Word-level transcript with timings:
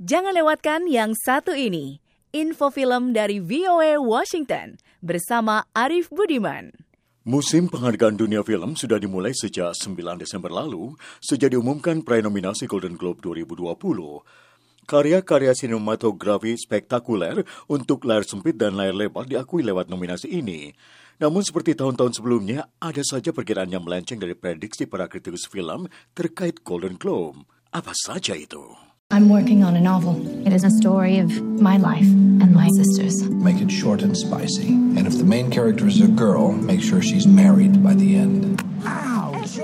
Jangan 0.00 0.32
lewatkan 0.32 0.88
yang 0.88 1.12
satu 1.12 1.52
ini. 1.52 2.00
Info 2.32 2.72
film 2.72 3.12
dari 3.12 3.36
VOA 3.36 4.00
Washington 4.00 4.80
bersama 5.04 5.68
Arif 5.76 6.08
Budiman. 6.08 6.72
Musim 7.28 7.68
penghargaan 7.68 8.16
dunia 8.16 8.40
film 8.40 8.80
sudah 8.80 8.96
dimulai 8.96 9.36
sejak 9.36 9.76
9 9.76 10.00
Desember 10.16 10.48
lalu, 10.48 10.96
sejak 11.20 11.52
diumumkan 11.52 12.00
prenominasi 12.00 12.64
Golden 12.64 12.96
Globe 12.96 13.20
2020. 13.20 14.88
Karya-karya 14.88 15.52
sinematografi 15.52 16.56
spektakuler 16.56 17.44
untuk 17.68 18.08
layar 18.08 18.24
sempit 18.24 18.56
dan 18.56 18.80
layar 18.80 18.96
lebar 18.96 19.28
diakui 19.28 19.60
lewat 19.60 19.92
nominasi 19.92 20.32
ini. 20.32 20.72
Namun 21.20 21.44
seperti 21.44 21.76
tahun-tahun 21.76 22.16
sebelumnya, 22.16 22.72
ada 22.80 23.04
saja 23.04 23.36
perkiraan 23.36 23.68
yang 23.68 23.84
melenceng 23.84 24.16
dari 24.16 24.32
prediksi 24.32 24.88
para 24.88 25.12
kritikus 25.12 25.44
film 25.44 25.92
terkait 26.16 26.64
Golden 26.64 26.96
Globe. 26.96 27.44
Apa 27.68 27.92
saja 27.92 28.32
itu? 28.32 28.89
I'm 29.12 29.28
working 29.28 29.64
on 29.64 29.74
a 29.74 29.80
novel. 29.80 30.46
It 30.46 30.52
is 30.52 30.62
a 30.62 30.70
story 30.70 31.18
of 31.18 31.42
my 31.42 31.78
life 31.78 32.04
and 32.04 32.54
my 32.54 32.68
sister's. 32.68 33.24
Make 33.24 33.60
it 33.60 33.68
short 33.68 34.02
and 34.02 34.16
spicy. 34.16 34.68
And 34.68 35.04
if 35.04 35.18
the 35.18 35.24
main 35.24 35.50
character 35.50 35.88
is 35.88 36.00
a 36.00 36.06
girl, 36.06 36.52
make 36.52 36.80
sure 36.80 37.02
she's 37.02 37.26
married 37.26 37.82
by 37.82 37.94
the 37.94 38.14
end. 38.14 38.62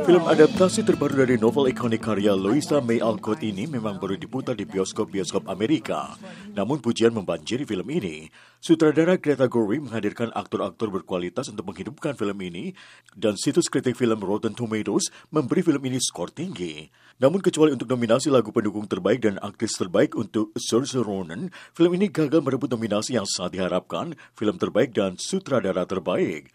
Film 0.06 0.22
adaptasi 0.22 0.86
terbaru 0.86 1.26
dari 1.26 1.34
novel 1.34 1.66
ikonik 1.66 2.06
karya 2.06 2.30
Louisa 2.30 2.78
May 2.78 3.02
Alcott 3.02 3.42
ini 3.42 3.66
memang 3.66 3.98
baru 3.98 4.14
diputar 4.14 4.54
di 4.54 4.62
bioskop-bioskop 4.62 5.50
Amerika. 5.50 6.14
Namun 6.54 6.78
pujian 6.78 7.10
membanjiri 7.10 7.66
film 7.66 7.90
ini. 7.90 8.30
Sutradara 8.62 9.18
Greta 9.18 9.50
Gerwig 9.50 9.82
menghadirkan 9.82 10.30
aktor-aktor 10.30 10.94
berkualitas 10.94 11.50
untuk 11.50 11.74
menghidupkan 11.74 12.14
film 12.14 12.38
ini 12.38 12.78
dan 13.18 13.34
situs 13.34 13.66
kritik 13.66 13.98
film 13.98 14.22
Rotten 14.22 14.54
Tomatoes 14.54 15.10
memberi 15.34 15.66
film 15.66 15.82
ini 15.82 15.98
skor 15.98 16.30
tinggi. 16.30 16.86
Namun 17.18 17.42
kecuali 17.42 17.74
untuk 17.74 17.90
nominasi 17.90 18.30
lagu 18.30 18.54
pendukung 18.54 18.86
terbaik 18.86 19.26
dan 19.26 19.42
aktris 19.42 19.74
terbaik 19.74 20.14
untuk 20.14 20.54
Saoirse 20.54 21.02
Ronan, 21.02 21.50
film 21.74 21.90
ini 21.98 22.14
gagal 22.14 22.46
merebut 22.46 22.70
nominasi 22.70 23.18
yang 23.18 23.26
sangat 23.26 23.58
diharapkan, 23.58 24.14
film 24.38 24.54
terbaik 24.54 24.94
dan 24.94 25.18
sutradara 25.18 25.82
terbaik. 25.82 26.54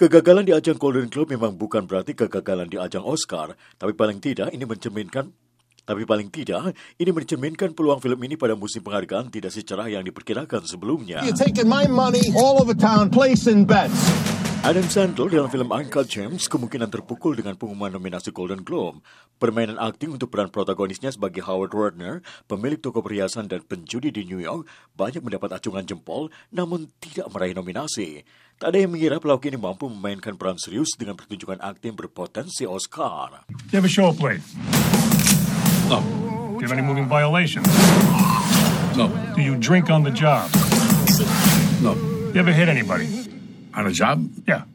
Kegagalan 0.00 0.48
di 0.48 0.56
ajang 0.56 0.80
Golden 0.80 1.12
Globe 1.12 1.36
memang 1.36 1.60
bukan 1.60 1.84
berarti 1.84 2.16
kegagalan 2.16 2.64
di 2.72 2.80
ajang 2.80 3.04
Oscar, 3.04 3.52
tapi 3.76 3.92
paling 3.92 4.16
tidak 4.16 4.48
ini 4.48 4.64
mencerminkan 4.64 5.28
tapi 5.84 6.08
paling 6.08 6.32
tidak, 6.32 6.72
ini 6.96 7.12
mencerminkan 7.12 7.76
peluang 7.76 8.00
film 8.00 8.16
ini 8.24 8.40
pada 8.40 8.56
musim 8.56 8.80
penghargaan 8.80 9.28
tidak 9.28 9.52
secerah 9.52 9.92
yang 9.92 10.00
diperkirakan 10.00 10.64
sebelumnya. 10.64 11.20
You're 11.20 11.36
taking 11.36 11.68
my 11.68 11.84
money 11.84 12.32
all 12.32 12.64
over 12.64 12.72
town, 12.72 13.12
placing 13.12 13.68
bets. 13.68 14.39
Adam 14.60 14.84
Sandler 14.92 15.32
dalam 15.32 15.48
film 15.48 15.72
Uncut 15.72 16.04
Gems 16.04 16.44
kemungkinan 16.44 16.92
terpukul 16.92 17.32
dengan 17.32 17.56
pengumuman 17.56 17.96
nominasi 17.96 18.28
Golden 18.28 18.60
Globe. 18.60 19.00
Permainan 19.40 19.80
akting 19.80 20.12
untuk 20.12 20.28
peran 20.28 20.52
protagonisnya 20.52 21.08
sebagai 21.08 21.40
Howard 21.48 21.72
Rodner, 21.72 22.20
pemilik 22.44 22.76
toko 22.76 23.00
perhiasan 23.00 23.48
dan 23.48 23.64
penjudi 23.64 24.12
di 24.12 24.28
New 24.28 24.36
York, 24.36 24.68
banyak 25.00 25.24
mendapat 25.24 25.56
acungan 25.56 25.88
jempol 25.88 26.28
namun 26.52 26.92
tidak 27.00 27.32
meraih 27.32 27.56
nominasi. 27.56 28.20
Tak 28.60 28.76
ada 28.76 28.84
yang 28.84 28.92
mengira 28.92 29.16
pelawak 29.16 29.48
ini 29.48 29.56
mampu 29.56 29.88
memainkan 29.88 30.36
peran 30.36 30.60
serius 30.60 30.92
dengan 30.92 31.16
pertunjukan 31.16 31.56
akting 31.64 31.96
berpotensi 31.96 32.68
Oscar. 32.68 33.48
Do 33.48 33.72
you 33.72 33.80
have 33.80 33.88
a 33.88 33.92
show 33.92 34.12
plate? 34.12 34.44
No. 35.88 36.04
Do 36.60 36.60
you 36.60 36.68
have 36.68 36.76
any 36.76 36.84
moving 36.84 37.08
violations? 37.08 37.64
No. 38.92 39.08
Do 39.32 39.40
you 39.40 39.56
drink 39.56 39.88
on 39.88 40.04
the 40.04 40.12
job? 40.12 40.52
No. 41.80 41.96
You 42.36 42.44
ever 42.44 42.52
hit 42.52 42.68
anybody? 42.68 43.29
On 43.74 43.86
a 43.86 43.94
job? 43.94 44.18
Yeah. 44.46 44.66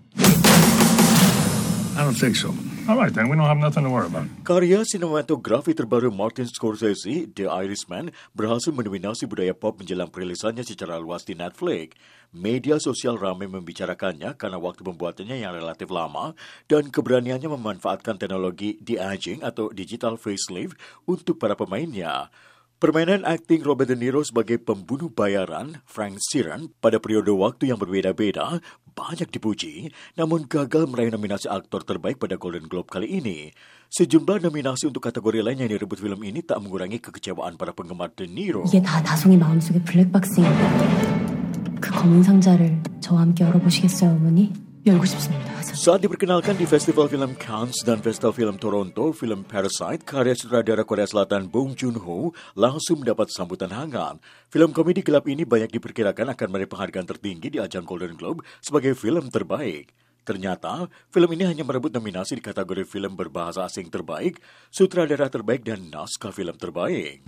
I 1.96 2.04
don't 2.04 2.16
think 2.16 2.36
so. 2.36 2.52
All 2.86 2.96
right, 2.96 3.10
then. 3.10 3.30
We 3.30 3.36
don't 3.36 3.50
have 3.50 3.58
nothing 3.58 3.84
to 3.84 3.90
worry 3.90 4.06
about. 4.06 4.30
Karya 4.46 4.86
sinematografi 4.86 5.74
terbaru 5.74 6.14
Martin 6.14 6.46
Scorsese, 6.46 7.26
The 7.34 7.50
Irishman, 7.50 8.14
berhasil 8.38 8.70
mendominasi 8.70 9.26
budaya 9.26 9.58
pop 9.58 9.82
menjelang 9.82 10.14
perilisannya 10.14 10.62
secara 10.62 11.02
luas 11.02 11.26
di 11.26 11.34
Netflix. 11.34 11.98
Media 12.36 12.78
sosial 12.78 13.18
ramai 13.18 13.50
membicarakannya 13.50 14.38
karena 14.38 14.60
waktu 14.62 14.86
pembuatannya 14.86 15.40
yang 15.40 15.56
relatif 15.56 15.90
lama 15.90 16.38
dan 16.70 16.92
keberaniannya 16.94 17.48
memanfaatkan 17.48 18.20
teknologi 18.22 18.78
de-aging 18.84 19.42
atau 19.42 19.74
digital 19.74 20.20
facelift 20.20 20.78
untuk 21.10 21.42
para 21.42 21.58
pemainnya. 21.58 22.30
Permainan 22.76 23.24
akting 23.24 23.64
Robert 23.64 23.88
De 23.88 23.96
Niro 23.96 24.20
sebagai 24.20 24.60
pembunuh 24.60 25.08
bayaran, 25.08 25.80
Frank 25.88 26.20
Sheeran, 26.20 26.76
pada 26.84 27.00
periode 27.00 27.32
waktu 27.32 27.72
yang 27.72 27.80
berbeda-beda, 27.80 28.60
banyak 28.95 29.31
dipuji, 29.33 29.95
namun 30.19 30.45
gagal 30.45 30.85
meraih 30.91 31.09
nominasi 31.15 31.49
aktor 31.49 31.87
terbaik 31.87 32.21
pada 32.21 32.37
Golden 32.37 32.69
Globe 32.69 32.91
kali 32.91 33.09
ini. 33.23 33.55
Sejumlah 33.91 34.45
nominasi 34.45 34.87
untuk 34.87 35.03
kategori 35.03 35.43
lain 35.43 35.67
yang 35.67 35.71
direbut 35.71 35.99
film 35.99 36.21
ini 36.23 36.45
tak 36.47 36.63
mengurangi 36.63 37.03
kekecewaan 37.03 37.59
para 37.59 37.75
penggemar 37.75 38.15
De 38.15 38.27
Niro. 38.29 38.63
이게 38.67 38.83
다 38.83 39.03
다송이 39.03 39.37
마음속의 39.37 39.83
블랙박스입니다. 39.83 41.81
그 41.81 41.91
검은 41.91 42.23
상자를 42.23 42.83
저와 43.01 43.23
함께 43.23 43.43
열어보시겠어요, 43.45 44.11
어머니? 44.11 44.53
saat 44.86 46.06
diperkenalkan 46.06 46.62
di 46.62 46.70
Festival 46.70 47.10
Film 47.10 47.34
Cannes 47.42 47.74
dan 47.82 48.06
Festival 48.06 48.38
Film 48.38 48.54
Toronto, 48.62 49.10
film 49.18 49.42
Parasite 49.42 50.06
karya 50.06 50.38
sutradara 50.38 50.86
Korea 50.86 51.10
Selatan 51.10 51.50
Bong 51.50 51.74
Joon-ho 51.74 52.30
langsung 52.54 53.02
mendapat 53.02 53.34
sambutan 53.34 53.74
hangat. 53.74 54.22
Film 54.54 54.70
komedi 54.78 55.02
gelap 55.02 55.26
ini 55.26 55.42
banyak 55.42 55.74
diperkirakan 55.74 56.38
akan 56.38 56.48
meraih 56.54 56.70
penghargaan 56.70 57.10
tertinggi 57.10 57.50
di 57.50 57.58
ajang 57.58 57.82
Golden 57.82 58.14
Globe 58.14 58.46
sebagai 58.62 58.94
film 58.94 59.26
terbaik. 59.34 59.90
Ternyata, 60.22 60.86
film 61.10 61.34
ini 61.34 61.50
hanya 61.50 61.66
merebut 61.66 61.90
nominasi 61.90 62.38
di 62.38 62.46
kategori 62.46 62.86
film 62.86 63.18
berbahasa 63.18 63.66
asing 63.66 63.90
terbaik, 63.90 64.38
sutradara 64.70 65.34
terbaik, 65.34 65.66
dan 65.66 65.90
naskah 65.90 66.30
film 66.30 66.62
terbaik. 66.62 67.26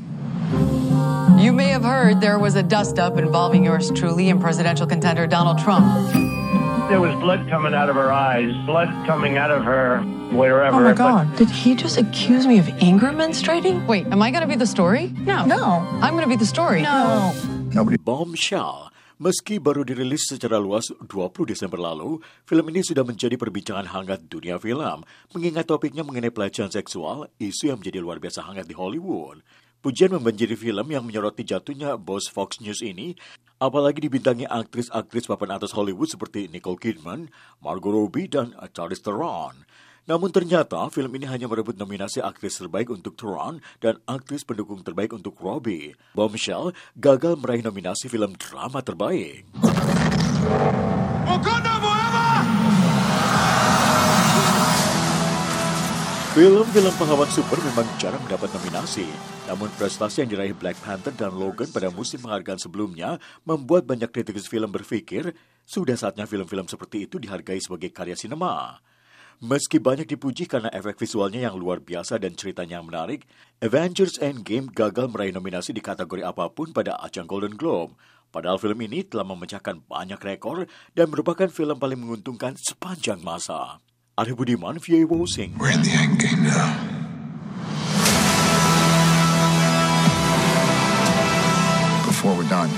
You 1.41 1.57
may 1.57 1.73
have 1.73 1.81
heard 1.81 2.21
there 2.21 2.37
was 2.37 2.53
a 2.53 2.61
dust-up 2.61 3.17
involving 3.17 3.65
yours 3.65 3.89
truly 3.97 4.29
and 4.29 4.37
presidential 4.37 4.85
contender 4.85 5.25
Donald 5.25 5.57
Trump. 5.57 5.89
There 6.87 7.03
was 7.03 7.11
blood 7.19 7.51
coming 7.51 7.75
out 7.75 7.91
of 7.91 7.99
her 7.99 8.15
eyes, 8.15 8.55
blood 8.63 8.87
coming 9.03 9.35
out 9.35 9.51
of 9.51 9.67
her 9.67 9.99
wherever. 10.31 10.79
Oh 10.79 10.79
my 10.79 10.95
but- 10.95 11.03
God! 11.03 11.25
Did 11.35 11.51
he 11.51 11.75
just 11.75 11.99
accuse 11.99 12.47
me 12.47 12.63
of 12.63 12.71
anger 12.79 13.11
menstruating? 13.11 13.83
Wait, 13.91 14.07
am 14.07 14.23
I 14.23 14.31
going 14.31 14.39
to 14.39 14.47
be 14.47 14.55
the 14.55 14.65
story? 14.65 15.11
No. 15.27 15.43
No. 15.43 15.83
I'm 15.99 16.15
going 16.15 16.23
to 16.23 16.31
be 16.31 16.39
the 16.39 16.47
story. 16.47 16.87
No. 16.87 17.35
Bombshell. 18.07 18.87
Meski 19.19 19.59
baru 19.59 19.83
dirilis 19.83 20.31
secara 20.31 20.61
luas 20.63 20.87
20 20.93 21.43
Desember 21.49 21.75
lalu, 21.75 22.23
film 22.47 22.71
ini 22.71 22.85
sudah 22.85 23.03
menjadi 23.03 23.35
perbincangan 23.35 23.89
hangat 23.91 24.29
dunia 24.29 24.55
film, 24.55 25.03
mengingat 25.35 25.67
topiknya 25.67 26.05
mengenai 26.05 26.31
pelecehan 26.31 26.71
seksual, 26.71 27.27
isu 27.41 27.73
yang 27.73 27.81
menjadi 27.81 27.99
luar 27.99 28.21
biasa 28.21 28.47
hangat 28.47 28.69
di 28.69 28.77
Hollywood. 28.77 29.41
Pujian 29.81 30.13
membanjiri 30.13 30.53
film 30.53 30.87
yang 30.93 31.01
menyoroti 31.01 31.43
jatuhnya 31.43 31.97
bos 31.97 32.29
Fox 32.29 32.61
News 32.61 32.79
ini, 32.85 33.17
apalagi 33.57 34.05
dibintangi 34.05 34.45
aktris-aktris 34.45 35.29
papan 35.29 35.57
atas 35.57 35.73
Hollywood 35.73 36.09
seperti 36.09 36.49
Nicole 36.49 36.77
Kidman, 36.77 37.29
Margot 37.61 37.93
Robbie, 37.93 38.29
dan 38.29 38.53
Charlize 38.73 39.01
Theron. 39.01 39.65
Namun 40.07 40.31
ternyata 40.31 40.87
film 40.87 41.11
ini 41.19 41.27
hanya 41.27 41.51
merebut 41.51 41.75
nominasi 41.75 42.23
aktris 42.23 42.63
terbaik 42.63 42.87
untuk 42.87 43.19
Theron 43.19 43.59
dan 43.83 43.99
aktris 44.07 44.47
pendukung 44.47 44.79
terbaik 44.79 45.11
untuk 45.11 45.35
Robbie. 45.35 45.99
Bombshell 46.15 46.71
gagal 46.95 47.35
meraih 47.35 47.59
nominasi 47.59 48.07
film 48.07 48.39
drama 48.39 48.79
terbaik. 48.79 49.43
Film-film 56.37 56.93
pahlawan 57.01 57.25
super 57.33 57.57
memang 57.65 57.89
jarang 57.97 58.21
mendapat 58.21 58.53
nominasi. 58.53 59.09
Namun 59.49 59.73
prestasi 59.73 60.21
yang 60.21 60.29
diraih 60.29 60.53
Black 60.53 60.77
Panther 60.85 61.09
dan 61.09 61.33
Logan 61.33 61.65
pada 61.73 61.89
musim 61.89 62.21
penghargaan 62.21 62.61
sebelumnya 62.61 63.17
membuat 63.41 63.89
banyak 63.89 64.05
kritikus 64.13 64.45
film 64.45 64.69
berpikir 64.69 65.33
sudah 65.65 65.97
saatnya 65.97 66.29
film-film 66.29 66.69
seperti 66.69 67.09
itu 67.09 67.17
dihargai 67.17 67.57
sebagai 67.57 67.89
karya 67.89 68.13
sinema. 68.13 68.77
Meski 69.41 69.81
banyak 69.81 70.05
dipuji 70.05 70.45
karena 70.45 70.69
efek 70.77 71.01
visualnya 71.01 71.49
yang 71.49 71.57
luar 71.57 71.81
biasa 71.81 72.21
dan 72.21 72.37
ceritanya 72.37 72.77
yang 72.77 72.85
menarik, 72.85 73.25
Avengers 73.57 74.21
Endgame 74.21 74.69
gagal 74.69 75.09
meraih 75.09 75.33
nominasi 75.33 75.73
di 75.73 75.81
kategori 75.81 76.21
apa 76.21 76.53
pun 76.53 76.69
pada 76.69 77.01
ajang 77.01 77.25
Golden 77.25 77.57
Globe. 77.57 77.97
Padahal 78.29 78.61
film 78.61 78.77
ini 78.85 79.01
telah 79.01 79.25
memecahkan 79.25 79.89
banyak 79.89 80.21
rekor 80.21 80.69
dan 80.93 81.09
merupakan 81.09 81.49
film 81.49 81.81
paling 81.81 81.97
menguntungkan 81.97 82.53
sepanjang 82.61 83.25
masa. 83.25 83.81
Budiman, 84.17 84.79
VA 84.79 85.05
Wosing. 85.05 85.55
We're 85.59 85.71
in 85.71 85.83
the 85.83 85.91
end 85.91 86.19
game 86.19 86.43
now. 86.43 86.83
Before 92.03 92.35
we're 92.35 92.49
done, 92.49 92.69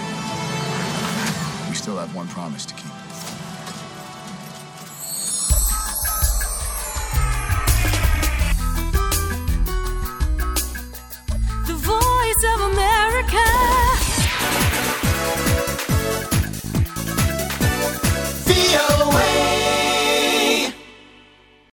we 1.70 1.76
still 1.76 1.96
have 1.98 2.14
one 2.14 2.28
promise 2.28 2.66
to 2.66 2.74
keep. 2.74 2.89